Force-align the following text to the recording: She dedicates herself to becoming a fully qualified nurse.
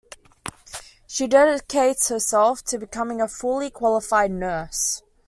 She 1.05 1.27
dedicates 1.27 2.09
herself 2.09 2.63
to 2.63 2.79
becoming 2.79 3.21
a 3.21 3.27
fully 3.27 3.69
qualified 3.69 4.31
nurse. 4.31 5.03